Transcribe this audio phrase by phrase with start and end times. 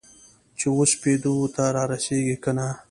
[0.57, 2.67] چې وسپېدو ته رارسیږې کنه؟